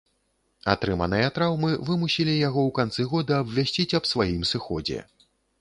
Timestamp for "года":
3.15-3.39